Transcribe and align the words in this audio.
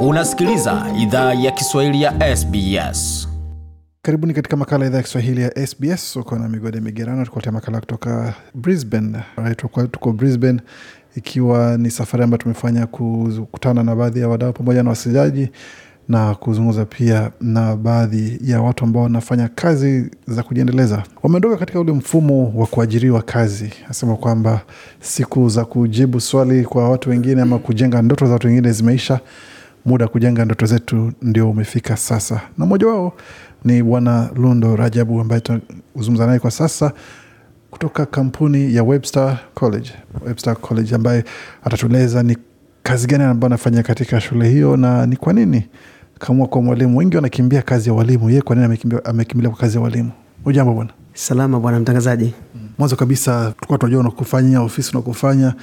Unasikiliza 0.00 0.86
idhaa 0.98 1.34
ya 1.34 1.50
Kiswahili 1.50 2.02
ya 2.02 2.36
SBS. 2.36 3.28
Karibuni 4.02 4.34
katika 4.34 4.56
makala 4.56 4.86
idhaa 4.86 4.96
ya 4.96 5.02
Kiswahili 5.02 5.42
ya 5.42 5.66
SBS. 5.66 6.16
Uko 6.16 6.36
na 6.38 6.48
migode 6.48 6.80
migerano, 6.80 7.24
tukuletea 7.24 7.52
makala 7.52 7.80
kutoka 7.80 8.34
Brisbane. 8.54 9.18
Tuko, 9.56 10.12
Brisbane 10.12 10.60
ikiwa 11.16 11.76
ni 11.78 11.90
safari 11.90 12.24
ambayo 12.24 12.38
tumefanya 12.42 12.86
kukutana 12.86 13.82
na 13.82 13.96
baadhi 13.96 14.20
ya 14.20 14.28
wadau 14.28 14.52
pamoja 14.52 14.82
na 14.82 14.90
wasikilizaji 14.90 15.48
na 16.08 16.34
kuzungumza 16.34 16.84
pia 16.84 17.30
na 17.40 17.76
baadhi 17.76 18.38
ya 18.44 18.60
watu 18.62 18.84
ambao 18.84 19.02
wanafanya 19.02 19.48
kazi 19.48 20.10
za 20.26 20.42
kujiendeleza. 20.42 21.02
Wameondoka 21.22 21.56
katika 21.56 21.80
ule 21.80 21.92
mfumo 21.92 22.52
wa 22.56 22.66
kuajiriwa 22.66 23.22
kazi, 23.22 23.72
asema 23.90 24.16
kwamba 24.16 24.60
siku 25.00 25.48
za 25.48 25.64
kujibu 25.64 26.20
swali 26.20 26.64
kwa 26.64 26.88
watu 26.90 27.10
wengine 27.10 27.42
ama 27.42 27.58
kujenga 27.58 28.02
ndoto 28.02 28.26
za 28.26 28.32
watu 28.32 28.46
wengine 28.46 28.72
zimeisha. 28.72 29.20
Muda 29.88 30.04
wa 30.04 30.10
kujenga 30.10 30.44
ndoto 30.44 30.66
zetu 30.66 31.12
ndio 31.22 31.50
umefika 31.50 31.96
sasa, 31.96 32.40
na 32.58 32.66
mmoja 32.66 32.86
wao 32.86 33.12
ni 33.64 33.82
Bwana 33.82 34.30
Lundo 34.36 34.76
Rajabu 34.76 35.20
ambaye 35.20 35.40
tunazungumza 35.40 36.26
naye 36.26 36.38
kwa 36.38 36.50
sasa 36.50 36.92
kutoka 37.70 38.06
kampuni 38.06 38.74
ya 38.74 38.84
Webster 38.84 39.38
College, 39.54 39.90
Webster 40.26 40.56
College 40.56 40.94
ambaye 40.94 41.24
atatueleza 41.64 42.22
ni 42.22 42.36
kazi 42.82 43.06
gani 43.06 43.24
ambayo 43.24 43.46
anafanya 43.46 43.82
katika 43.82 44.20
shule 44.20 44.48
hiyo 44.48 44.76
na 44.76 45.06
ni 45.06 45.16
kwa 45.16 45.32
nini 45.32 45.66
kamua 46.18 46.46
kwa 46.46 46.62
mwalimu. 46.62 46.98
Wengi 46.98 47.16
wanakimbia 47.16 47.62
kazi 47.62 47.88
ya 47.88 47.94
walimu, 47.94 48.30
yeye 48.30 48.42
kwa 48.42 48.56
nini 48.56 48.66
amekimbia, 48.66 49.04
amekimbilia 49.04 49.50
kwa 49.50 49.58
kazi 49.58 49.76
ya 49.76 49.82
walimu? 49.82 50.10
Ujambo 50.44 50.74
bwana. 50.74 50.90
Salama 51.14 51.60
bwana 51.60 51.80
mtangazaji. 51.80 52.34
Mwanzo 52.78 52.96
kabisa 52.96 53.52
tulikuwa 53.56 53.78
tunajua 53.78 54.00
unakufanyia 54.00 54.60
ofisi 54.60 54.90
unakufanya, 54.90 55.54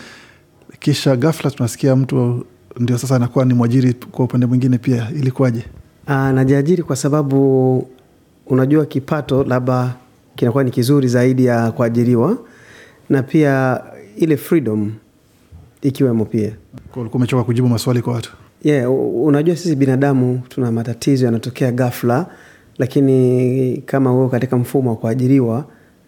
kisha 0.80 1.16
ghafla 1.16 1.52
tunasikia 1.52 1.96
mtu 1.96 2.46
ndio 2.80 2.98
sasa 2.98 3.16
anakuwa 3.16 3.46
ni 3.46 3.54
mwajiri 3.54 3.94
kwa 4.12 4.26
upande 4.26 4.46
mwingine 4.46 4.78
pia, 4.78 5.08
ilikuwaje? 5.16 5.66
Ah, 6.08 6.32
najiajiri 6.34 6.84
kwa 6.84 6.96
sababu 6.96 7.88
unajua 8.48 8.86
kipato 8.86 9.44
labda 9.44 9.96
kinakuwa 10.36 10.64
ni 10.64 10.72
kizuri 10.72 11.08
zaidi 11.08 11.46
ya 11.46 11.72
kuajiriwa 11.72 12.38
na 13.10 13.24
pia 13.24 13.82
ile 14.18 14.38
freedom 14.38 14.92
ikiwemo 15.82 16.26
pia 16.26 16.52
ulikuwa 16.96 17.16
umechoka 17.20 17.44
kujibu 17.44 17.68
maswali 17.68 18.02
kwa 18.02 18.14
watu? 18.14 18.34
yeah, 18.64 18.92
unajua 19.24 19.56
sisi 19.56 19.76
binadamu 19.76 20.42
tuna 20.50 20.72
matatizo 20.72 21.26
yanatokea 21.26 21.72
ghafla, 21.72 22.26
lakini 22.78 23.78
kama 23.86 24.10
huo 24.10 24.30
katika 24.30 24.58
mfumo 24.58 24.90
wa 24.90 24.96
kuajiriwa 24.96 25.66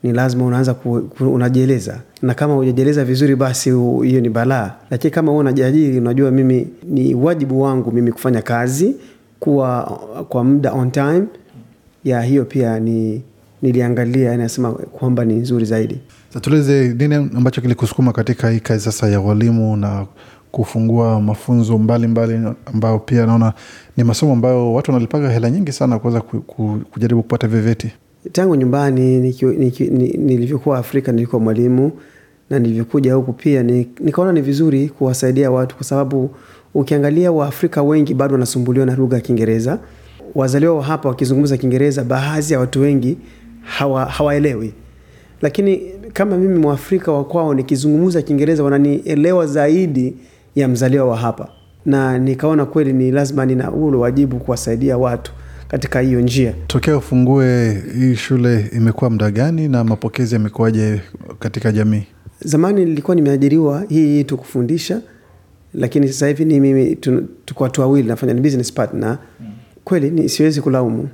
ni 0.08 0.14
lazima 0.14 0.46
unaanza 0.46 0.76
unajieleza 1.20 2.00
na 2.22 2.34
kama 2.34 2.54
hujajieleza 2.54 3.06
vizuri 3.06 3.36
basi 3.36 3.70
hiyo 3.70 4.22
ni 4.22 4.30
balaa. 4.30 4.72
Lakini 4.92 5.12
kama 5.12 5.32
wewe 5.32 5.40
unajiajiri, 5.42 5.98
unajua 5.98 6.32
mimi 6.32 6.68
ni 6.84 7.16
wajibu 7.16 7.62
wangu 7.62 7.92
mimi 7.92 8.12
kufanya 8.12 8.42
kazi 8.42 8.96
kuwa 9.40 9.84
kwa 10.30 10.44
muda 10.44 10.74
on 10.74 10.92
time 10.92 11.24
ya 12.04 12.22
hiyo 12.22 12.46
pia 12.46 12.80
ni 12.80 13.22
niliangalia, 13.62 14.34
inasema 14.34 14.72
kwamba 14.72 15.26
ni 15.26 15.34
nzuri 15.34 15.66
zaidi. 15.66 16.00
Tueleze 16.42 16.94
nini 17.00 17.16
ambacho 17.16 17.62
kilikusukuma 17.62 18.14
katika 18.14 18.50
hii 18.50 18.60
kazi 18.60 18.84
sasa 18.84 19.10
ya 19.10 19.20
walimu 19.22 19.78
na 19.78 20.06
kufungua 20.52 21.22
mafunzo 21.22 21.78
mbalimbali 21.78 22.38
mbali, 22.38 22.56
ambayo 22.66 23.00
pia 23.00 23.26
naona 23.26 23.54
ni 23.98 24.04
masomo 24.04 24.34
ambayo 24.34 24.74
watu 24.74 24.92
wanalipaga 24.92 25.30
hela 25.30 25.50
nyingi 25.50 25.72
sana 25.72 26.00
kuweza 26.00 26.22
ku, 26.22 26.42
ku, 26.42 26.80
kujaribu 26.92 27.22
kupata 27.24 27.48
vyoveti. 27.48 27.92
Tangu 28.32 28.56
nyumbani 28.56 29.20
nilivyokuwa 30.18 30.78
Afrika 30.78 31.12
nilikuwa 31.12 31.42
mwalimu 31.42 31.92
na 32.50 32.60
nilivyokuja 32.60 33.14
huku 33.14 33.34
pia 33.34 33.64
nikaona 34.00 34.32
ni 34.32 34.42
vizuri 34.42 34.90
kuwasaidia 34.90 35.52
watu 35.52 35.76
kwa 35.76 35.86
sababu 35.86 36.30
ukiangalia 36.74 37.32
Waafrika 37.32 37.84
wengi 37.84 38.14
bado 38.14 38.34
wanasumbuliwa 38.34 38.86
na 38.86 38.96
lugha 38.96 39.16
ya 39.16 39.22
Kiingereza. 39.22 39.80
Wazaliwa 40.36 40.76
wa 40.76 40.84
hapa 40.84 41.10
wakizungumza 41.10 41.58
Kiingereza, 41.58 42.04
baadhi 42.04 42.54
ya 42.54 42.60
watu 42.60 42.82
wengi 42.82 43.18
hawa, 43.62 44.06
hawaelewi, 44.06 44.74
lakini 45.42 45.82
kama 46.14 46.38
mimi 46.38 46.60
Mwafrika 46.60 47.12
wa 47.12 47.24
kwao 47.24 47.54
nikizungumza 47.54 48.22
Kiingereza 48.22 48.64
wananielewa 48.64 49.48
zaidi 49.48 50.16
ya 50.56 50.68
mzaliwa 50.68 51.06
wa 51.06 51.18
hapa, 51.18 51.48
na 51.86 52.18
nikaona 52.18 52.66
kweli 52.66 52.94
ni 52.94 53.12
lazima 53.12 53.46
nina 53.46 53.72
ule 53.72 53.98
wajibu 53.98 54.38
kuwasaidia 54.40 54.98
watu 54.98 55.32
katika 55.68 56.00
hiyo 56.00 56.22
njia. 56.22 56.54
Tokea 56.68 56.98
ufungue 56.98 57.74
hii 57.96 58.16
shule 58.16 58.70
imekuwa 58.74 59.10
muda 59.10 59.32
gani 59.32 59.68
na 59.68 59.84
mapokezi 59.84 60.36
yamekuwaje 60.36 61.02
katika 61.40 61.72
jamii? 61.72 62.04
Zamani 62.40 62.86
nilikuwa 62.86 63.16
nimeajiriwa 63.16 63.84
hii 63.90 64.24
tu 64.24 64.38
kufundisha, 64.38 65.02
lakini 65.74 66.08
sasa 66.08 66.28
hivi 66.28 66.46
ni 66.46 66.60
mimi 66.60 66.96
tuko 67.46 67.64
watu 67.64 67.82
wawili, 67.82 68.08
nafanya 68.08 68.34
ni 68.34 68.42
business 68.42 68.74
partner. 68.74 69.18
Kweli 69.84 70.10
ni 70.12 70.30
siwezi 70.30 70.62
kulaumu. 70.62 71.10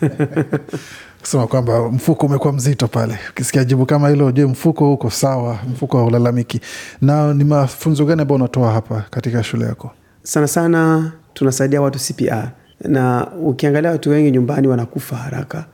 kusema 1.20 1.46
kwamba 1.46 1.88
mfuko 1.90 2.26
umekuwa 2.26 2.52
mzito 2.52 2.88
pale. 2.88 3.18
Ukisikia 3.30 3.64
jibu 3.64 3.86
kama 3.86 4.08
hilo, 4.08 4.26
ujue 4.26 4.46
mfuko 4.46 4.92
uko 4.92 5.10
sawa? 5.10 5.58
Mfuko 5.72 5.98
haulalamiki. 5.98 6.60
Na 7.00 7.34
ni 7.34 7.44
mafunzo 7.44 8.04
gani 8.04 8.22
ambayo 8.22 8.36
unatoa 8.36 8.72
hapa 8.72 9.04
katika 9.10 9.42
shule 9.42 9.64
yako? 9.64 9.90
Sana 10.22 10.48
sana 10.48 11.12
tunasaidia 11.34 11.82
watu 11.82 11.98
CPR, 11.98 12.50
na 12.84 13.26
ukiangalia 13.42 13.90
watu 13.90 14.10
wengi 14.10 14.30
nyumbani 14.30 14.68
wanakufa 14.68 15.16
haraka, 15.16 15.64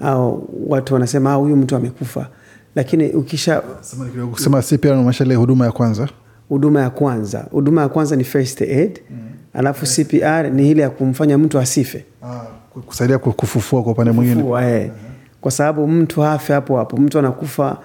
au 0.00 0.48
watu 0.68 0.94
wanasema 0.94 1.32
"Ah, 1.32 1.34
huyu 1.34 1.56
mtu 1.56 1.76
amekufa, 1.76 2.28
lakini 2.74 3.10
ukisha 3.10 3.62
Kusema 4.32 4.62
CPR 4.62 4.86
inamaanisha 4.88 5.24
ile 5.24 5.34
huduma 5.34 5.64
ya 5.66 5.72
kwanza. 5.72 6.08
huduma 6.48 6.80
ya 6.80 6.90
kwanza, 6.90 7.46
huduma 7.50 7.82
ya 7.82 7.88
kwanza 7.88 8.16
ni 8.16 8.24
first 8.24 8.62
aid, 8.62 9.00
alafu 9.54 9.86
CPR 9.86 10.50
ni 10.52 10.70
ile 10.70 10.82
ya 10.82 10.90
kumfanya 10.90 11.38
mtu 11.38 11.58
asife. 11.58 12.04
kusaidia 12.86 13.18
kufufua 13.18 13.82
kwa 13.82 13.92
upande 13.92 14.12
mwingine. 14.12 14.42
Eh. 14.82 14.90
Kwa 15.40 15.50
sababu 15.50 15.88
mtu 15.88 16.20
hafe 16.20 16.52
hapo 16.52 16.76
hapo, 16.78 16.96
mtu 16.96 17.18
anakufa. 17.18 17.76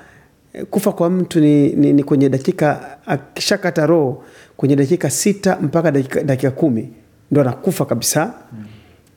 eh, 0.53 0.65
Kufa 0.69 0.91
kwa 0.91 1.09
mtu 1.09 1.39
ni, 1.39 1.69
ni, 1.69 1.93
ni 1.93 2.03
kwenye 2.03 2.29
dakika 2.29 2.79
akishakata 3.05 3.85
roho 3.85 4.23
kwenye 4.57 4.75
dakika 4.75 5.09
sita 5.09 5.57
mpaka 5.61 5.91
dakika, 5.91 6.23
dakika 6.23 6.51
kumi 6.51 6.89
ndo 7.31 7.41
anakufa 7.41 7.85
kabisa. 7.85 8.33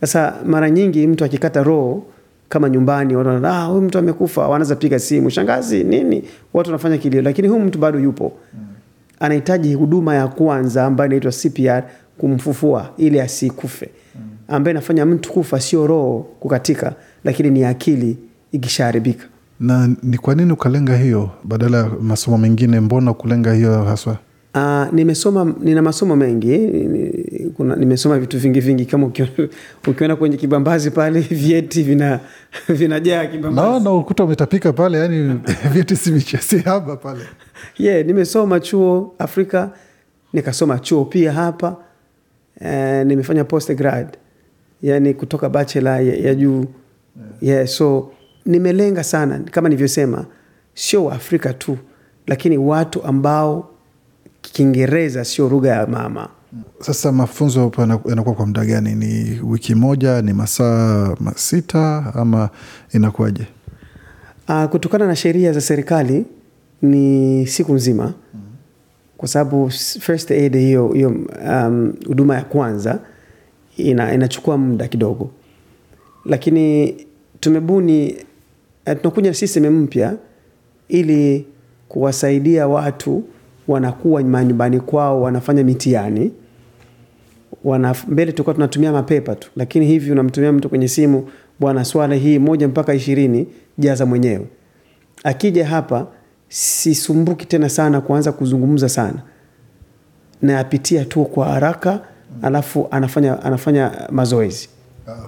Sasa 0.01 0.35
mara 0.47 0.71
nyingi 0.71 1.07
mtu 1.07 1.25
akikata 1.25 1.63
roho 1.63 2.03
kama 2.49 2.69
nyumbani, 2.71 3.17
watu 3.17 3.29
wanaona 3.29 3.59
ah, 3.59 3.65
huyu 3.67 3.83
mtu 3.83 3.99
amekufa, 3.99 4.49
wanaanza 4.49 4.77
piga 4.77 4.99
simu, 4.99 5.31
shangazi, 5.31 5.85
nini, 5.85 6.23
watu 6.55 6.71
wanafanya 6.71 6.99
kilio, 6.99 7.23
lakini 7.23 7.49
huyu 7.49 7.61
mtu 7.65 7.79
bado 7.79 7.99
yupo 8.01 8.33
anahitaji 9.21 9.75
huduma 9.75 10.15
ya 10.15 10.29
kwanza 10.29 10.85
ambayo 10.85 11.07
inaitwa 11.11 11.33
CPR 11.33 11.85
kumfufua 12.19 12.91
ili 12.97 13.21
asikufe, 13.21 13.91
ambaye 14.49 14.73
inafanya 14.73 15.07
mtu 15.07 15.33
kufa 15.33 15.61
sio 15.61 15.87
roho 15.87 16.27
kukatika, 16.41 16.95
lakini 17.25 17.51
ni 17.51 17.65
akili 17.65 18.17
ikishaharibika. 18.53 19.25
Na 19.61 19.91
ni 20.03 20.19
kwa 20.19 20.35
nini 20.35 20.53
ukalenga 20.53 20.97
hiyo 20.97 21.31
badala 21.45 21.77
ya 21.79 21.91
masomo 22.03 22.39
mengine? 22.39 22.81
Mbona 22.81 23.15
kulenga 23.15 23.53
hiyo 23.53 23.83
haswa? 23.85 24.17
Uh, 24.55 24.93
nimesoma 24.93 25.55
nina 25.61 25.83
masomo 25.83 26.17
mengi 26.17 26.57
kuna, 27.57 27.77
nimesoma 27.77 28.19
vitu 28.19 28.39
vingi 28.39 28.61
vingi 28.61 28.85
kama 28.87 29.07
ukio- 29.07 29.49
ukiona 29.87 30.17
kwenye 30.17 30.37
kibambazi 30.37 30.91
pale 30.91 31.21
vyeti 31.41 31.83
vina 31.83 32.21
vinajaa 32.69 33.27
kibambazi. 33.27 33.69
Naona 33.69 33.93
ukuta 33.93 34.25
umetapika 34.25 34.73
pale, 34.73 34.99
yani 34.99 35.41
vyeti 35.73 35.97
si 35.97 36.11
miche- 36.11 36.39
si 36.41 36.59
pale. 37.03 37.25
yeah, 37.79 38.07
nimesoma 38.07 38.61
chuo 38.61 39.15
Afrika, 39.19 39.71
nikasoma 40.33 40.79
chuo 40.79 41.05
pia 41.05 41.33
hapa 41.33 41.77
e, 42.61 43.05
nimefanya 43.05 43.45
post 43.45 43.73
grad, 43.75 44.09
yani 44.83 45.15
kutoka 45.15 45.49
bachelor 45.49 46.01
ya, 46.03 46.15
ya 46.17 46.35
juu 46.35 46.65
yeah, 47.41 47.67
so 47.67 48.11
nimelenga 48.47 49.05
sana 49.05 49.39
kama 49.51 49.69
nilivyosema, 49.69 50.27
sio 50.75 51.05
Waafrika 51.05 51.53
tu, 51.53 51.79
lakini 52.27 52.59
watu 52.59 53.03
ambao 53.05 53.71
Kiingereza 54.43 55.25
sio 55.25 55.49
lugha 55.49 55.71
ya 55.71 55.87
mama. 55.87 56.29
Sasa 56.81 57.13
mafunzo 57.13 57.73
yanakuwa 58.09 58.35
kwa 58.35 58.47
muda 58.47 58.65
gani? 58.65 58.95
Ni 58.95 59.41
wiki 59.45 59.75
moja, 59.75 60.23
ni 60.23 60.33
masaa 60.33 61.15
masita 61.21 62.13
ama 62.15 62.49
inakuwaje? 62.93 63.47
Uh, 64.49 64.65
kutokana 64.65 65.07
na 65.07 65.17
sheria 65.17 65.53
za 65.53 65.61
serikali 65.61 66.25
ni 66.83 67.47
siku 67.47 67.75
nzima 67.75 68.15
kwa 69.17 69.29
sababu 69.29 69.71
first 70.01 70.31
aid 70.31 70.57
hiyo 70.57 70.89
hiyo 70.89 71.09
um, 71.49 71.93
huduma 72.07 72.35
ya 72.35 72.43
kwanza 72.45 72.99
ina, 73.77 74.15
inachukua 74.15 74.59
muda 74.59 74.89
kidogo, 74.89 75.31
lakini 76.25 76.95
tumebuni 77.41 78.13
uh, 78.87 78.93
tunakuja 78.97 79.31
na 79.31 79.35
system 79.35 79.83
mpya 79.83 80.17
ili 80.89 81.47
kuwasaidia 81.89 82.69
watu 82.69 83.25
wanakuwa 83.69 84.23
manyumbani 84.23 84.81
kwao 84.81 85.23
wanafanya 85.23 85.65
mitihani 85.65 86.33
wana 87.65 87.95
mbele 88.09 88.33
tulikuwa 88.33 88.55
tunatumia 88.55 88.93
mapepa 88.93 89.35
tu, 89.35 89.51
lakini 89.57 89.87
hivi 89.87 90.13
unamtumia 90.13 90.53
mtu 90.53 90.69
kwenye 90.69 90.89
simu, 90.89 91.29
bwana, 91.61 91.85
swala 91.85 92.15
hii 92.15 92.39
moja 92.39 92.69
mpaka 92.69 92.95
ishirini 92.95 93.47
jaza 93.79 94.07
mwenyewe. 94.07 94.47
Akija 95.25 95.67
hapa 95.67 96.07
sisumbuki 96.49 97.47
tena 97.47 97.69
sana 97.69 98.01
kuanza 98.01 98.33
kuzungumza 98.33 98.89
sana, 98.89 99.23
nayapitia 100.43 101.05
tu 101.05 101.25
kwa 101.25 101.47
haraka 101.47 102.01
alafu 102.43 102.89
anafanya, 102.91 103.43
anafanya 103.43 103.93
mazoezi 104.11 104.69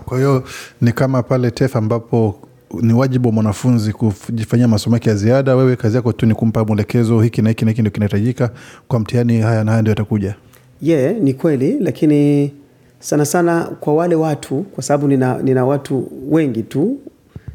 Kwa 0.04 0.18
hiyo 0.18 0.44
ni 0.80 0.92
kama 0.92 1.22
pale 1.22 1.50
TEF 1.50 1.76
ambapo 1.76 2.34
ni 2.82 2.92
wajibu 2.92 3.28
wa 3.28 3.34
mwanafunzi 3.34 3.92
kujifanyia 3.92 4.68
masomo 4.68 4.96
yake 4.96 5.08
ya 5.10 5.16
ziada. 5.16 5.56
Wewe 5.56 5.76
kazi 5.76 5.96
yako 5.96 6.12
tu 6.12 6.26
ni 6.26 6.34
kumpa 6.34 6.64
mwelekezo, 6.64 7.20
hiki 7.20 7.42
na 7.42 7.48
hiki 7.48 7.64
na 7.64 7.70
hiki 7.70 7.80
ndio 7.80 7.90
kinahitajika 7.92 8.50
kwa 8.88 9.00
mtihani, 9.00 9.40
haya 9.40 9.64
na 9.64 9.70
haya 9.70 9.82
ndio 9.82 9.90
yatakuja. 9.90 10.34
Ye 10.82 10.96
yeah, 11.02 11.14
ni 11.16 11.34
kweli 11.34 11.78
lakini 11.80 12.52
sana 12.98 13.24
sana 13.24 13.64
kwa 13.80 13.94
wale 13.94 14.14
watu 14.14 14.62
kwa 14.62 14.82
sababu 14.82 15.08
nina, 15.08 15.38
nina 15.42 15.64
watu 15.66 16.08
wengi 16.30 16.62
tu 16.62 16.98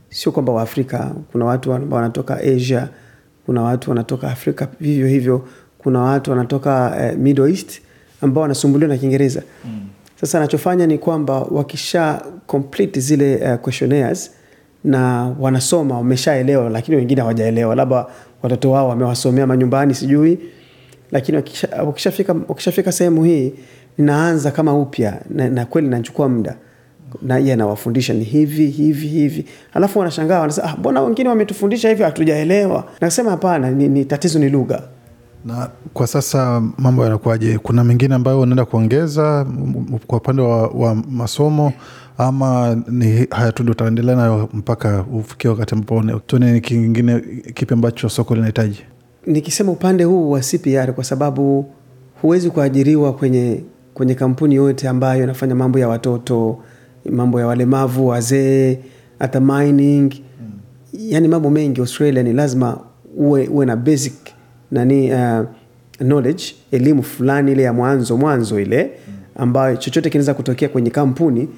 sio 0.09 0.31
kwamba 0.31 0.53
waafrika 0.53 1.11
kuna 1.31 1.45
watu 1.45 1.73
ambao 1.73 1.97
wanatoka 1.97 2.37
asia 2.37 2.89
kuna 3.45 3.61
watu 3.61 3.89
wanatoka 3.89 4.31
afrika 4.31 4.67
vivyo 4.79 5.07
hivyo 5.07 5.47
kuna 5.77 5.99
watu 5.99 6.31
wanatoka 6.31 6.97
eh, 7.01 7.17
middle 7.17 7.49
east 7.49 7.81
ambao 8.21 8.41
wanasumbuliwa 8.41 8.89
na 8.89 8.97
kiingereza 8.97 9.41
mm. 9.65 9.79
sasa 10.21 10.37
anachofanya 10.37 10.87
ni 10.87 10.97
kwamba 10.97 11.39
wakisha 11.39 12.21
complete 12.47 12.99
zile 12.99 13.35
uh, 13.35 13.55
questionnaires 13.59 14.31
na 14.83 15.33
wanasoma 15.39 15.97
wameshaelewa 15.97 16.69
lakini 16.69 16.97
wengine 16.97 17.21
hawajaelewa 17.21 17.75
labda 17.75 18.05
watoto 18.43 18.71
wao 18.71 18.89
wamewasomea 18.89 19.47
manyumbani 19.47 19.93
sijui 19.95 20.39
lakini 21.11 21.43
wakishafika 21.85 22.35
wakishafika 22.47 22.91
sehemu 22.91 23.23
hii 23.23 23.53
ninaanza 23.97 24.51
kama 24.51 24.73
upya 24.73 25.21
na, 25.29 25.49
na 25.49 25.65
kweli 25.65 25.87
nachukua 25.87 26.29
muda 26.29 26.55
na 27.21 27.37
yeye 27.37 27.53
anawafundisha 27.53 28.13
ni 28.13 28.23
hivi 28.23 28.67
hivi 28.67 29.07
hivi 29.07 29.45
alafu 29.73 29.99
wanashangaa 29.99 30.39
wanasema 30.39 30.67
ah, 30.69 30.77
mbona 30.77 31.01
wengine 31.01 31.29
wametufundisha 31.29 31.89
hivi 31.89 32.03
hatujaelewa 32.03 32.87
nasema 33.01 33.31
hapana 33.31 33.71
ni, 33.71 33.89
ni 33.89 34.05
tatizo 34.05 34.39
ni 34.39 34.49
lugha 34.49 34.81
Na 35.45 35.69
kwa 35.93 36.07
sasa 36.07 36.61
mambo 36.77 37.03
yanakuwaje? 37.03 37.57
Kuna 37.57 37.83
mengine 37.83 38.15
ambayo 38.15 38.41
unaenda 38.41 38.65
kuongeza 38.65 39.45
kwa 40.07 40.17
upande 40.17 40.41
wa, 40.41 40.67
wa 40.67 40.95
masomo 40.95 41.73
ama 42.17 42.77
ni 42.87 43.27
haya 43.31 43.51
tu 43.51 43.63
ndio 43.63 43.71
utaendelea 43.71 44.15
nayo 44.15 44.49
mpaka 44.53 45.05
ufikie 45.13 45.49
wakati 45.49 45.75
ambapo 45.75 46.19
tuone 46.19 46.59
kingine 46.59 47.19
kipi 47.53 47.73
ambacho 47.73 48.09
soko 48.09 48.35
linahitaji? 48.35 48.83
Nikisema 49.25 49.71
upande 49.71 50.03
huu 50.03 50.31
wa 50.31 50.39
CPR 50.39 50.93
kwa 50.93 51.03
sababu 51.03 51.65
huwezi 52.21 52.49
kuajiriwa 52.49 53.13
kwenye 53.13 53.63
kwenye 53.93 54.15
kampuni 54.15 54.55
yote 54.55 54.87
ambayo 54.87 55.23
inafanya 55.23 55.55
mambo 55.55 55.79
ya 55.79 55.87
watoto, 55.87 56.57
mambo 57.09 57.39
ya 57.39 57.47
walemavu, 57.47 58.07
wazee, 58.07 58.79
hata 59.19 59.39
mining. 59.39 60.13
Mm. 60.13 60.51
yani 60.93 61.27
mambo 61.27 61.49
mengi 61.49 61.81
Australia 61.81 62.23
ni 62.23 62.33
lazima 62.33 62.79
uwe, 63.17 63.47
uwe 63.47 63.65
na 63.65 63.75
basic 63.75 64.13
nani 64.71 65.13
uh, 65.13 65.45
knowledge, 65.97 66.43
elimu 66.71 67.03
fulani 67.03 67.51
ile 67.51 67.63
ya 67.63 67.73
mwanzo 67.73 68.17
mwanzo 68.17 68.59
ile 68.59 68.91
ambayo 69.35 69.75
chochote 69.75 70.09
kinaweza 70.09 70.33
kutokea 70.33 70.69
kwenye 70.69 70.89
kampuni, 70.89 71.49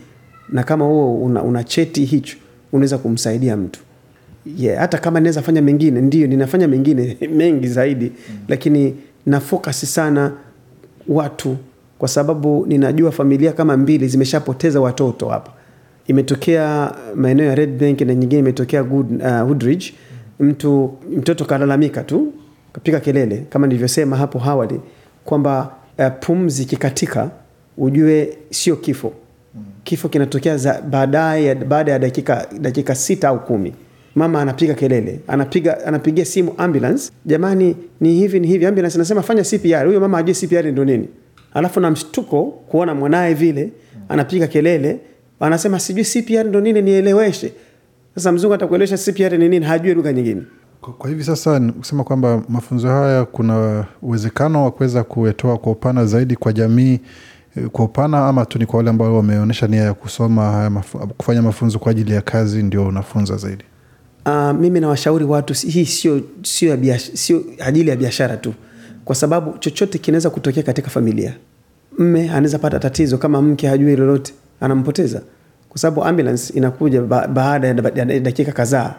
na 0.50 0.64
kama 0.64 0.86
huo 0.86 1.16
una, 1.24 1.44
una 1.44 1.64
cheti 1.64 2.06
hicho 2.06 2.38
unaweza 2.72 2.98
kumsaidia 2.98 3.58
mtu 3.58 3.80
yeah, 4.58 4.80
hata 4.80 4.98
kama 4.98 5.20
naweza 5.20 5.42
fanya 5.42 5.62
mengine 5.62 6.02
ndio 6.02 6.28
ninafanya 6.28 6.68
mengine 6.68 7.18
mengi 7.38 7.68
zaidi 7.68 8.06
mm. 8.06 8.36
lakini 8.48 8.96
na 9.26 9.40
focus 9.40 9.94
sana 9.96 10.32
watu 11.08 11.58
kwa 12.00 12.08
sababu 12.08 12.66
ninajua 12.68 13.12
familia 13.12 13.52
kama 13.52 13.78
mbili 13.78 14.08
zimeshapoteza 14.08 14.82
watoto 14.82 15.30
hapa. 15.30 15.52
Imetokea 16.08 16.94
maeneo 17.16 17.46
ya 17.46 17.56
Red 17.56 17.80
Bank 17.80 18.02
na 18.02 18.16
nyingine 18.16 18.40
imetokea 18.40 18.84
Good, 18.84 19.22
uh, 19.22 19.26
Woodridge. 19.48 19.94
Mtu 20.40 20.94
mtoto 21.18 21.46
kalalamika 21.46 22.04
tu 22.04 22.34
kapiga 22.74 23.00
kelele 23.00 23.46
kama 23.50 23.68
nilivyosema 23.68 24.18
hapo 24.18 24.42
awali 24.46 24.80
kwamba 25.26 25.76
uh, 26.00 26.06
pumzi 26.20 26.64
ikikatika 26.64 27.32
ujue 27.78 28.38
sio 28.50 28.76
kifo. 28.76 29.14
Kifo 29.84 30.10
kinatokea 30.10 30.82
baada 30.90 31.36
ya 31.92 32.00
dakika, 32.00 32.48
dakika 32.60 32.96
sita 32.96 33.30
au 33.30 33.46
kumi 33.46 33.74
mama 34.16 34.42
anapiga 34.42 34.74
kelele 34.74 35.20
anapiga 35.28 35.86
anapigia 35.86 36.26
simu 36.26 36.54
ambulance. 36.58 37.12
Jamani 37.26 37.76
ni 38.02 38.14
hivi 38.16 38.40
ni 38.40 38.48
hivi. 38.48 38.66
Ambulance 38.66 38.96
anasema 38.96 39.22
fanya 39.22 39.44
cpr 39.44 39.86
huyo 39.86 40.00
mama 40.00 40.18
ajue 40.18 40.34
cpr 40.36 40.72
ndio 40.72 40.86
nini. 40.86 41.08
Alafu 41.54 41.80
na 41.80 41.92
mshtuko 41.92 42.44
kuona 42.46 42.96
mwanaye 42.96 43.34
vile 43.34 43.72
anapiga 44.10 44.48
kelele. 44.48 45.00
Anasema 45.40 45.80
sijui 45.80 46.04
cpr 46.04 46.44
ndio 46.44 46.62
nini 46.62 46.82
nieleweshe. 46.82 47.54
Sasa 48.16 48.32
mzungu 48.32 48.54
atakuelewesha 48.54 48.98
cpr 48.98 49.38
ni 49.38 49.50
nini 49.50 49.66
hajui 49.66 49.94
lugha 49.94 50.14
nyingine. 50.14 50.42
Kwa, 50.82 51.10
hivi 51.10 51.24
sasa 51.24 51.60
kusema 51.60 52.04
kwamba 52.04 52.44
mafunzo 52.50 52.88
haya 52.88 53.26
kuna 53.26 53.86
uwezekano 54.02 54.64
wa 54.64 54.72
kuweza 54.72 55.04
kuetoa 55.04 55.58
kwa 55.58 55.72
upana 55.72 56.06
zaidi 56.06 56.36
kwa 56.36 56.54
jamii 56.54 57.00
eh, 57.58 57.68
kwa 57.68 57.86
upana 57.86 58.28
ama 58.28 58.46
tu 58.46 58.60
ni 58.60 58.66
kwa 58.66 58.78
wale 58.78 58.90
ambao 58.90 59.16
wameonyesha 59.16 59.68
nia 59.68 59.84
ya 59.84 59.94
kusoma 59.94 60.52
haya 60.52 60.70
kufanya 61.18 61.42
mafunzo 61.42 61.80
kwa 61.80 61.92
ajili 61.92 62.14
ya 62.14 62.22
kazi 62.22 62.64
ndio 62.64 62.88
unafunza 62.88 63.38
zaidi? 63.38 63.64
Uh, 64.26 64.52
mimi 64.52 64.80
nawashauri 64.80 65.26
watu 65.26 65.54
hii 65.54 65.86
sio 65.86 66.22
sio 66.44 66.78
sio 66.98 67.44
ajili 67.60 67.90
ya 67.90 67.96
biashara 67.96 68.38
tu, 68.38 68.54
kwa 69.06 69.16
sababu 69.16 69.58
chochote 69.58 69.98
kinaweza 69.98 70.30
kutokea 70.30 70.64
katika 70.64 70.90
familia. 70.90 71.34
Mme 71.98 72.30
anaweza 72.30 72.60
pata 72.60 72.80
tatizo 72.80 73.18
kama 73.18 73.42
mke 73.42 73.68
hajui 73.68 73.96
lolote, 73.96 74.34
anampoteza. 74.62 75.22
Kwa 75.70 75.78
sababu 75.78 76.04
ambulance 76.04 76.54
inakuja 76.54 77.02
ba 77.02 77.28
baada 77.28 77.68
ya 77.68 77.74
dakika 78.20 78.52
kadhaa, 78.52 78.96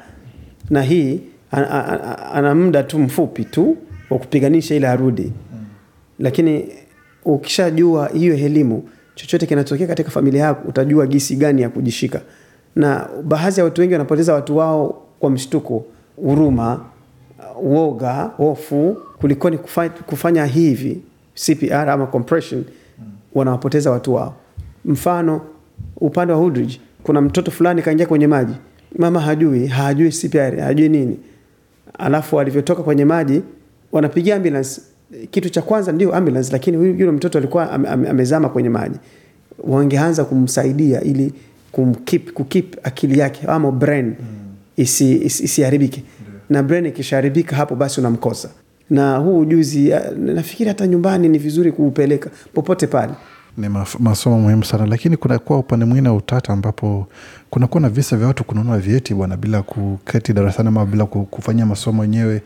na 0.70 0.82
hii 0.82 1.20
ana- 1.50 1.70
ana 1.70 2.18
ana 2.32 2.54
muda 2.54 2.82
tu 2.82 2.98
mfupi 2.98 3.44
tu 3.44 3.76
wa 4.10 4.18
kupiganisha 4.18 4.74
ili 4.74 4.86
arudi. 4.86 5.32
Lakini 6.18 6.68
ukishajua 7.24 8.08
hiyo 8.08 8.34
elimu 8.36 8.88
chochote 9.14 9.46
kinatokea 9.46 9.86
katika 9.86 10.10
familia 10.10 10.42
yako 10.44 10.68
utajua 10.68 11.06
gisi 11.06 11.36
gani 11.36 11.62
ya 11.62 11.68
kujishika. 11.68 12.20
Na 12.76 13.08
baadhi 13.24 13.60
ya 13.60 13.64
watu 13.64 13.80
wengi 13.80 13.92
wanapoteza 13.94 14.34
watu 14.34 14.56
wao 14.56 15.03
kwa 15.20 15.30
mshtuko 15.30 15.84
huruma 16.16 16.80
woga, 17.62 18.22
hofu 18.22 18.96
kulikoni 19.20 19.58
kufanya, 19.58 19.90
kufanya 19.90 20.44
hivi 20.46 21.00
cpr 21.46 21.90
ama 21.90 22.06
compression 22.06 22.64
wanawapoteza 23.34 23.90
watu 23.90 24.14
wao. 24.14 24.34
Mfano 24.84 25.40
upande 25.96 26.32
wa 26.32 26.38
Hoodridge 26.38 26.80
kuna 27.02 27.20
mtoto 27.20 27.50
fulani 27.50 27.82
kaingia 27.82 28.06
kwenye 28.06 28.26
maji. 28.26 28.54
Mama 28.98 29.20
hajui 29.20 29.66
hajui 29.66 30.10
cpr 30.10 30.60
hajui 30.60 30.88
nini. 30.88 31.18
Alafu 31.98 32.40
alivyotoka 32.40 32.82
kwenye 32.82 33.04
maji 33.04 33.42
wanapigia 33.92 34.36
ambulance. 34.36 34.80
Kitu 35.30 35.48
cha 35.50 35.62
kwanza 35.62 35.92
ndio 35.92 36.14
ambulance 36.14 36.52
lakini 36.52 36.76
yule 36.76 37.10
mtoto 37.10 37.38
alikuwa 37.38 37.70
am, 37.70 37.86
am, 37.86 38.06
amezama 38.06 38.48
kwenye 38.48 38.68
maji. 38.68 38.98
Wangeanza 39.58 40.24
kumsaidia 40.24 41.00
ili 41.00 41.32
kumkeep, 41.72 42.32
kukip 42.32 42.76
akili 42.86 43.18
yake 43.18 43.46
ama 43.46 43.72
brain. 43.72 44.06
Mm. 44.06 44.43
Isi, 44.76 45.14
isi, 45.16 45.44
isiharibike. 45.44 46.02
Na 46.50 46.62
brain 46.62 46.86
ikishaharibika 46.86 47.56
hapo 47.56 47.74
basi 47.74 48.00
unamkosa. 48.00 48.50
Na 48.90 49.16
huu 49.16 49.38
ujuzi 49.38 49.92
ah, 49.92 50.10
nafikiri 50.16 50.68
hata 50.68 50.86
nyumbani 50.86 51.28
ni 51.28 51.38
vizuri 51.38 51.72
kuupeleka 51.72 52.30
popote 52.54 52.86
pale. 52.86 53.12
Ni 53.56 53.68
masomo 53.98 54.40
muhimu 54.40 54.64
sana. 54.64 54.86
Lakini 54.86 55.16
kunakuwa 55.16 55.58
upande 55.58 55.84
mwingine 55.84 56.08
wa 56.08 56.14
utata 56.16 56.52
ambapo 56.52 57.06
kunakuwa 57.50 57.80
na 57.80 57.88
visa 57.88 58.16
vya 58.16 58.26
watu 58.26 58.44
kununua 58.44 58.78
vyeti 58.78 59.14
bwana 59.14 59.36
bila 59.36 59.62
kuketi 59.62 60.32
darasani 60.32 60.68
ama 60.68 60.86
bila 60.86 61.06
kufanyia 61.06 61.66
masomo 61.66 62.02
wenyewe 62.02 62.42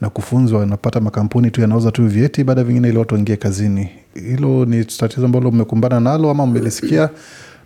na 0.00 0.10
kufunzwa 0.10 0.66
napata 0.66 1.00
makampuni 1.00 1.50
tu 1.50 1.60
yanauza 1.60 1.90
tu 1.90 2.06
vyeti 2.06 2.44
baada 2.44 2.64
vingine 2.64 2.88
ili 2.88 2.98
watu 2.98 3.14
waingie 3.14 3.36
kazini. 3.36 3.88
Hilo 4.14 4.64
ni 4.64 4.84
tatizo 4.84 5.26
ambalo 5.26 5.50
mmekumbana 5.50 6.00
nalo 6.00 6.30
ama 6.30 6.46
mmelisikia 6.46 7.10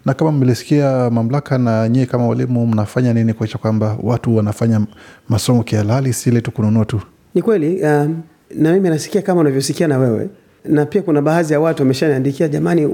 na 0.04 0.14
kama 0.14 0.32
mmelisikia 0.32 1.10
mamlaka 1.10 1.58
na 1.58 1.88
nyie 1.88 2.06
kama 2.06 2.26
walimu 2.28 2.66
mnafanya 2.66 3.12
nini 3.14 3.32
kuakisha 3.34 3.58
kwamba 3.58 3.98
watu 4.02 4.36
wanafanya 4.36 4.80
masomo 5.28 5.62
kihalali 5.62 6.12
si 6.12 6.30
ile 6.30 6.40
tu 6.40 6.50
kununua 6.50 6.84
tu? 6.84 7.00
Ni 7.34 7.42
kweli 7.42 7.82
um, 7.82 8.22
na 8.54 8.72
mimi 8.72 8.88
nasikia 8.88 9.22
kama 9.22 9.40
unavyosikia 9.40 9.88
na 9.88 9.98
wewe, 9.98 10.28
na 10.64 10.86
pia 10.86 11.02
kuna 11.02 11.22
baadhi 11.22 11.52
ya 11.52 11.60
watu 11.60 11.82
wameshaniandikia, 11.82 12.48
jamani, 12.48 12.88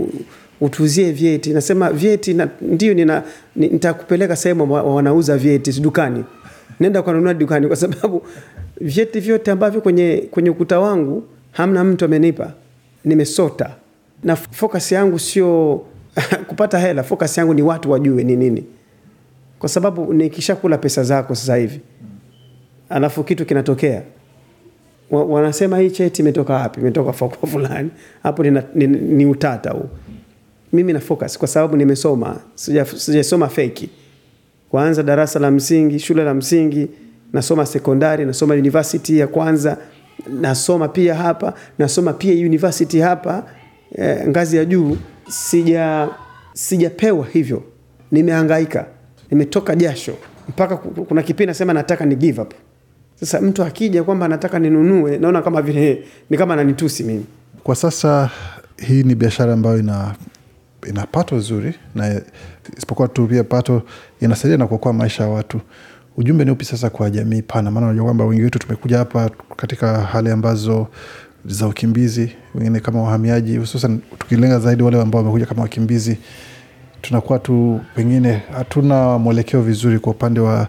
utuzie 0.61 1.13
vyeti. 1.13 1.51
Nasema 1.53 1.93
vyeti 1.93 2.35
na, 2.35 2.49
ndio 2.63 3.23
nitakupeleka 3.57 4.37
sehemu 4.37 4.73
wanauza 4.95 5.37
vyeti 5.37 5.81
dukani, 5.81 6.25
nenda 6.81 7.01
ukanunua 7.01 7.35
dukani, 7.35 7.67
kwa 7.67 7.77
sababu 7.77 8.23
vyeti 8.81 9.21
vyote 9.21 9.51
ambavyo 9.51 9.81
kwenye, 9.81 10.29
kwenye 10.31 10.51
ukuta 10.51 10.81
wangu 10.81 11.25
hamna 11.53 11.85
mtu 11.85 12.05
amenipa, 12.05 12.53
nimesota. 13.05 13.71
Na 14.25 14.37
focus 14.37 14.93
yangu 14.93 15.19
sio 15.19 15.83
kupata 16.49 16.79
hela, 16.79 17.03
focus 17.03 17.39
yangu 17.39 17.55
ni 17.55 17.63
watu 17.63 17.91
wajue 17.91 18.25
ni 18.25 18.37
nini, 18.37 18.65
kwa 19.59 19.69
sababu 19.69 20.13
nikishakula 20.15 20.79
pesa 20.79 21.03
zako 21.03 21.35
sasa 21.35 21.57
hivi 21.57 21.81
alafu 22.89 23.25
kitu 23.25 23.47
kinatokea 23.47 24.03
wa, 25.11 25.25
wanasema 25.25 25.79
hii 25.79 25.91
cheti 25.91 26.23
imetoka 26.23 26.55
wapi? 26.55 26.81
Imetoka 26.81 27.13
kwa 27.13 27.49
fulani. 27.49 27.91
Hapo 28.23 28.43
ni, 28.45 28.61
ni, 28.75 28.87
ni 28.87 29.27
utata 29.27 29.71
huu. 29.71 29.89
Mimi 30.73 30.93
na 30.93 31.01
focus 31.01 31.39
kwa 31.39 31.49
sababu 31.49 31.77
nimesoma, 31.77 32.37
sijasoma 32.97 33.49
feki. 33.49 33.91
Kwanza 34.71 35.03
darasa 35.03 35.39
la 35.39 35.51
msingi, 35.51 35.99
shule 35.99 36.25
la 36.25 36.35
msingi, 36.35 36.89
nasoma 37.33 37.67
sekondari, 37.67 38.25
nasoma 38.25 38.55
university 38.55 39.19
ya 39.19 39.27
kwanza, 39.27 39.77
nasoma 40.41 40.89
pia 40.89 41.15
hapa, 41.15 41.55
nasoma 41.79 42.13
pia 42.13 42.35
university 42.47 43.01
hapa 43.01 43.45
eh, 43.95 44.29
ngazi 44.29 44.57
ya 44.57 44.65
juu. 44.65 44.97
Sija 45.29 46.09
sijapewa 46.53 47.27
hivyo. 47.27 47.63
Nimehangaika. 48.13 48.87
Nimetoka 49.31 49.77
jasho. 49.77 50.15
Mpaka 50.49 50.77
kuna 50.77 51.23
kipindi 51.23 51.47
nasema 51.47 51.73
nataka 51.73 52.07
ni 52.07 52.17
give 52.17 52.41
up. 52.41 52.55
Sasa 53.21 53.41
mtu 53.41 53.63
akija 53.65 54.05
kwamba 54.05 54.27
anataka 54.27 54.59
ninunue 54.59 55.19
naona 55.19 55.43
kama 55.43 55.63
vile 55.63 56.05
ni 56.31 56.37
kama 56.39 56.55
ananitusi 56.55 57.05
mimi. 57.05 57.27
Kwa 57.65 57.75
sasa 57.75 58.31
hii 58.77 59.03
ni 59.03 59.15
biashara 59.15 59.53
ambayo 59.53 59.79
ina 59.79 60.15
ina 60.89 61.07
pato 61.07 61.41
zuri 61.41 61.75
na 61.95 62.21
isipokuwa 62.77 63.09
tu 63.09 63.27
pia 63.27 63.45
pato 63.45 63.83
inasaidia 64.21 64.57
na 64.59 64.67
kuokoa 64.67 64.93
maisha 64.93 65.23
ya 65.25 65.29
watu. 65.31 65.61
Ujumbe 66.17 66.45
ni 66.45 66.51
upi 66.51 66.65
sasa 66.65 66.91
kwa 66.91 67.11
jamii 67.11 67.43
pana? 67.43 67.71
Maana 67.71 67.87
unajua 67.87 68.05
kwamba 68.05 68.25
wengi 68.25 68.43
wetu 68.43 68.59
tumekuja 68.59 68.99
hapa 68.99 69.31
katika 69.57 69.99
hali 70.01 70.31
ambazo 70.31 70.87
za 71.47 71.67
ukimbizi, 71.67 72.31
wengine 72.55 72.81
kama 72.81 73.03
wahamiaji, 73.03 73.57
hususan 73.57 74.01
tukilenga 74.19 74.59
zaidi 74.59 74.83
wale 74.83 75.01
ambao 75.03 75.19
wamekuja 75.21 75.47
kama 75.47 75.63
wakimbizi, 75.63 76.19
tunakuwa 77.03 77.39
tu 77.39 77.81
pengine 77.95 78.43
hatuna 78.57 79.19
mwelekeo 79.19 79.63
vizuri 79.63 79.99
kwa 79.99 80.13
upande 80.13 80.41
wa 80.41 80.69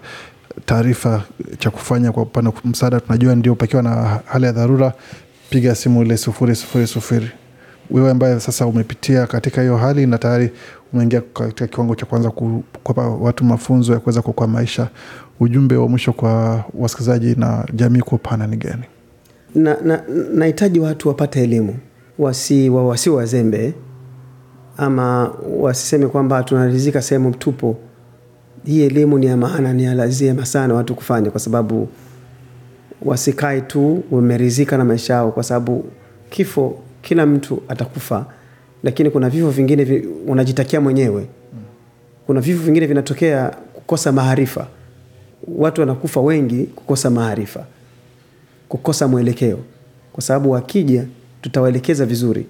taarifa 0.65 1.23
cha 1.59 1.69
kufanya 1.71 2.11
kwa 2.11 2.23
upande 2.23 2.51
msaada. 2.65 2.99
Tunajua 2.99 3.35
ndio 3.35 3.55
pakiwa 3.55 3.83
na 3.83 4.19
hali 4.25 4.45
ya 4.45 4.51
dharura, 4.51 4.93
piga 5.49 5.75
simu 5.75 6.01
ile 6.01 6.17
sufuri 6.17 6.55
sufuri 6.55 6.87
sufuri. 6.87 7.31
Wewe 7.91 8.11
ambaye 8.11 8.39
sasa 8.39 8.65
umepitia 8.65 9.27
katika 9.27 9.61
hiyo 9.61 9.77
hali 9.77 10.05
na 10.07 10.17
tayari 10.17 10.51
umeingia 10.93 11.21
katika 11.21 11.67
kiwango 11.67 11.95
cha 11.95 12.05
kwanza 12.05 12.31
ku- 12.31 12.63
kuwapa 12.83 13.07
watu 13.09 13.43
mafunzo 13.45 13.93
ya 13.93 13.99
kuweza 13.99 14.21
kuokoa 14.21 14.47
maisha, 14.47 14.87
ujumbe 15.39 15.75
wa 15.75 15.87
mwisho 15.89 16.13
kwa 16.13 16.63
wasikilizaji 16.73 17.35
na 17.35 17.65
jamii 17.73 17.99
kwa 17.99 18.13
upana 18.13 18.47
ni 18.47 18.57
gani? 18.57 18.83
Na 19.55 19.77
na- 19.83 20.03
nahitaji 20.33 20.79
watu 20.79 21.07
wapate 21.07 21.43
elimu 21.43 21.75
wasi 22.19 22.69
wa- 22.69 22.87
wasi 22.87 23.09
wazembe 23.09 23.73
ama 24.77 25.33
wasiseme 25.59 26.07
kwamba 26.07 26.43
tunarizika 26.43 27.01
sehemu 27.01 27.31
tupo. 27.31 27.77
Hii 28.65 28.81
elimu 28.83 29.17
ni 29.19 29.25
ya 29.25 29.37
maana 29.37 29.73
ni 29.73 29.83
ya 29.83 29.93
lazima 29.95 30.45
sana 30.45 30.73
watu 30.73 30.95
kufanya 30.95 31.31
kwa 31.31 31.39
sababu 31.39 31.87
wasikae 33.05 33.61
tu 33.61 34.03
wamerizika 34.11 34.77
na 34.77 34.85
maisha 34.85 35.13
yao 35.13 35.31
kwa 35.31 35.43
sababu 35.43 35.85
kifo 36.29 36.79
kila 37.01 37.25
mtu 37.25 37.61
atakufa 37.67 38.25
lakini 38.83 39.09
kuna 39.09 39.29
vifo 39.29 39.49
vingine 39.49 39.83
vi, 39.83 40.07
unajitakia 40.27 40.81
mwenyewe. 40.81 41.27
Kuna 42.25 42.41
vifo 42.41 42.63
vingine 42.63 42.85
vinatokea 42.87 43.51
kukosa 43.73 44.11
maarifa. 44.11 44.67
Watu 45.57 45.81
wanakufa 45.81 46.21
wengi 46.21 46.63
kukosa 46.63 47.09
maarifa 47.09 47.65
kukosa 48.69 49.07
mwelekeo. 49.07 49.59
Kwa 50.13 50.23
sababu 50.23 50.51
wakija 50.51 51.05
tutawaelekeza 51.41 52.05
vizuri. 52.05 52.45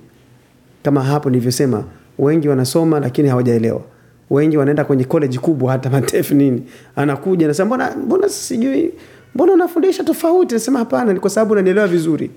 Kama 0.83 1.03
hapo 1.03 1.29
nilivyosema 1.29 1.83
wengi 2.19 2.49
wanasoma 2.49 2.99
lakini 2.99 3.29
hawajaelewa. 3.29 3.81
Wengi 4.29 4.57
wanaenda 4.57 4.85
kwenye 4.85 5.03
college 5.03 5.37
kubwa 5.37 5.71
hata 5.71 5.89
matef 5.89 6.31
nini. 6.31 6.63
Anakuja 6.95 7.47
nasema 7.47 7.65
mbona 7.65 7.95
mbona 8.05 8.29
sijui 8.29 8.93
mbona 9.35 9.53
unafundisha 9.53 10.03
tofauti? 10.03 10.53
Nasema 10.53 10.79
hapana 10.79 11.13
ni 11.13 11.19
kwa 11.19 11.29
sababu 11.29 11.51
unanielewa 11.53 11.87
vizuri. 11.87 12.31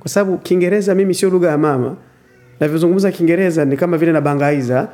Kwa 0.00 0.10
sababu 0.10 0.38
kiingereza 0.38 0.94
mimi 0.94 1.14
sio 1.14 1.30
lugha 1.30 1.48
ya 1.50 1.58
mama. 1.58 1.96
Navyozungumza 2.60 3.10
kiingereza 3.12 3.64
ni 3.64 3.76
kama 3.76 3.98
vile 3.98 4.12
nabangaiza. 4.12 4.88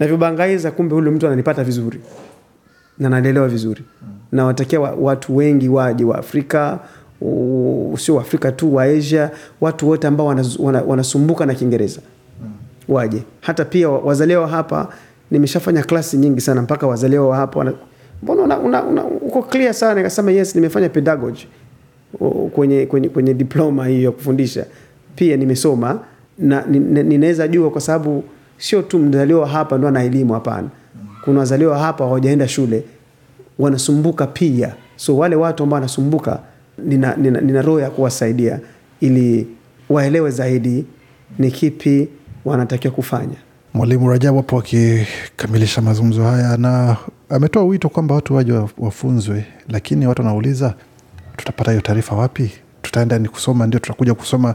Navyobangaiza 0.00 0.70
kumbe 0.70 0.94
ule 0.94 1.10
mtu 1.10 1.26
ananipata 1.26 1.64
vizuri. 1.64 2.00
Na 2.98 3.08
nanielewa 3.08 3.48
vizuri. 3.48 3.82
Nawatakia 4.32 4.80
watu 4.80 5.36
wengi 5.36 5.68
waje 5.68 6.04
wa 6.04 6.18
Afrika 6.18 6.78
sio 7.98 8.14
Waafrika 8.16 8.52
tu 8.52 8.74
wa 8.74 8.84
Asia 8.84 9.30
watu 9.60 9.88
wote 9.88 10.06
ambao 10.06 10.26
wanasumbuka 10.26 10.66
wana- 10.66 10.82
wanasumbuka 10.82 11.46
na 11.46 11.54
Kiingereza. 11.54 12.00
Waje. 12.88 13.22
Hata 13.40 13.64
pia 13.64 13.88
wazaliwa 13.88 14.48
hapa 14.48 14.88
nimeshafanya 15.30 15.82
klasi 15.82 16.16
nyingi 16.16 16.40
sana 16.40 16.62
mpaka 16.62 16.86
wazaliwa 16.86 17.28
wa 17.28 17.36
hapa 17.36 17.58
wana, 17.58 17.72
mbona 18.22 18.42
una, 18.42 18.58
una, 18.58 18.84
una, 18.84 19.04
uko 19.04 19.42
clear 19.42 19.74
sana? 19.74 19.94
Nikasema 19.94 20.30
yes 20.30 20.54
nimefanya 20.54 20.88
pedagogy. 20.88 21.46
Kwenye, 22.54 22.86
kwenye, 22.86 23.08
kwenye 23.08 23.34
diploma 23.34 23.86
hiyo 23.86 24.02
ya 24.02 24.10
kufundisha. 24.10 24.66
Pia 25.16 25.36
nimesoma 25.36 26.00
na 26.38 26.64
ni- 26.66 26.78
ni- 26.78 27.02
ninaweza 27.02 27.48
jua 27.48 27.70
kwa 27.70 27.80
sababu 27.80 28.24
sio 28.58 28.82
tu 28.82 28.98
mzaliwa 28.98 29.48
hapa 29.48 29.78
ndo 29.78 29.88
ana 29.88 30.04
elimu 30.04 30.32
hapana. 30.34 30.68
Kuna 31.24 31.38
wazaliwa 31.40 31.78
hapa 31.78 32.04
hawajaenda 32.04 32.48
shule 32.48 32.84
wanasumbuka 33.58 34.26
pia. 34.26 34.74
So 34.96 35.16
wale 35.16 35.36
watu 35.36 35.62
ambao 35.62 35.74
wanasumbuka 35.74 36.38
nina, 36.78 37.16
nina, 37.16 37.40
nina 37.40 37.62
roho 37.62 37.80
ya 37.80 37.90
kuwasaidia 37.90 38.60
ili 39.00 39.46
waelewe 39.88 40.30
zaidi 40.30 40.84
ni 41.38 41.50
kipi 41.50 42.08
wanatakiwa 42.44 42.94
kufanya 42.94 43.36
Mwalimu 43.74 44.10
Rajabu 44.10 44.36
hapo 44.36 44.58
akikamilisha 44.58 45.82
mazungumzo 45.82 46.24
haya, 46.24 46.56
na 46.56 46.96
ametoa 47.28 47.64
wito 47.64 47.88
kwamba 47.88 48.14
watu 48.14 48.34
waje 48.34 48.52
wafunzwe, 48.78 49.44
lakini 49.68 50.06
watu 50.06 50.22
wanauliza 50.22 50.74
tutapata 51.36 51.70
hiyo 51.70 51.80
taarifa 51.82 52.16
wapi? 52.16 52.50
Tutaenda 52.82 53.18
ni 53.18 53.28
kusoma, 53.28 53.66
ndio 53.66 53.80
tutakuja 53.80 54.14
kusoma 54.14 54.54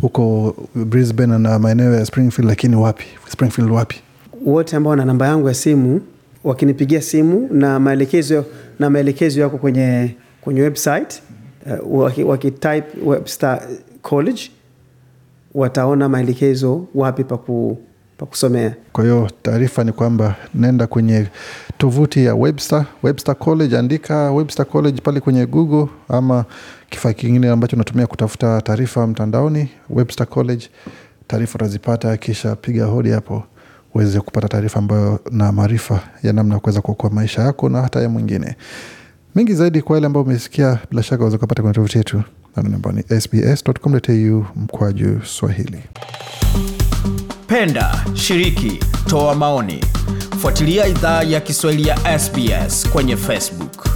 huko 0.00 0.54
Brisbane 0.74 1.38
na 1.38 1.58
maeneo 1.58 1.94
ya 1.94 2.06
Springfield, 2.06 2.48
lakini 2.48 2.76
wapi? 2.76 3.04
Springfield 3.28 3.70
wapi? 3.70 4.00
wote 4.46 4.76
ambao 4.76 4.90
wana 4.90 5.04
namba 5.04 5.26
yangu 5.26 5.48
ya 5.48 5.54
simu 5.54 6.00
wakinipigia 6.44 7.02
simu 7.02 7.48
na 7.52 7.80
maelekezo 7.80 8.44
na 8.78 8.90
maelekezo 8.90 9.40
yako 9.40 9.58
kwenye 9.58 10.14
kwenye 10.40 10.60
website 10.62 11.22
uh, 11.66 12.00
waki, 12.00 12.24
Webster 13.04 13.62
College 14.02 14.50
wataona 15.54 16.08
maelekezo 16.08 16.86
wapi 16.94 17.24
paku 17.24 17.78
pa 18.18 18.26
kusomea 18.26 18.74
Kwa 18.92 19.04
hiyo 19.04 19.30
taarifa 19.42 19.84
ni 19.84 19.92
kwamba 19.92 20.34
nenda 20.54 20.86
kwenye 20.86 21.26
tovuti 21.78 22.24
ya 22.24 22.34
Webster, 22.34 22.86
Webster 23.02 23.36
College, 23.38 23.78
andika 23.78 24.32
Webster 24.32 24.66
College 24.66 25.00
pale 25.00 25.20
kwenye 25.20 25.46
Google 25.46 25.86
ama 26.08 26.44
kifaa 26.90 27.12
kingine 27.12 27.48
ambacho 27.48 27.76
unatumia 27.76 28.06
kutafuta 28.06 28.60
taarifa 28.60 29.06
mtandaoni, 29.06 29.68
Webster 29.90 30.26
College, 30.26 30.68
taarifa 31.26 31.54
utazipata, 31.54 32.16
kisha 32.16 32.56
piga 32.56 32.84
hodi 32.84 33.10
hapo 33.10 33.42
uweze 33.94 34.20
kupata 34.20 34.48
taarifa 34.48 34.78
ambayo 34.78 35.20
na 35.30 35.52
maarifa 35.52 36.00
ya 36.22 36.32
namna 36.32 36.54
ya 36.54 36.60
kuweza 36.60 36.80
kuokoa 36.80 37.10
maisha 37.10 37.42
yako 37.42 37.68
na 37.68 37.82
hata 37.82 38.00
ya 38.00 38.08
mwingine. 38.08 38.56
Mengi 39.34 39.54
zaidi 39.54 39.82
kwa 39.82 39.96
yale 39.96 40.06
ambayo 40.06 40.24
umesikia, 40.24 40.78
bila 40.90 41.02
shaka 41.02 41.18
waweza 41.22 41.38
kupata 41.38 41.62
kwenye 41.62 41.74
tovuti 41.74 41.98
yetu 41.98 42.22
ambao 42.56 42.92
ni 42.92 43.02
sbs.com.au 43.20 44.44
mkwaju 44.56 45.20
Swahili. 45.24 45.78
Penda, 47.46 48.04
shiriki, 48.14 48.80
toa 49.06 49.34
maoni. 49.34 49.84
Fuatilia 50.38 50.86
idhaa 50.86 51.22
ya 51.22 51.40
Kiswahili 51.40 51.88
ya 51.88 52.18
SBS 52.18 52.88
kwenye 52.90 53.16
Facebook. 53.16 53.88